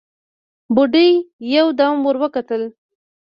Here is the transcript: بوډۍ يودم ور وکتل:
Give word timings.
بوډۍ 0.75 1.09
يودم 1.53 1.95
ور 2.05 2.17
وکتل: 2.23 2.61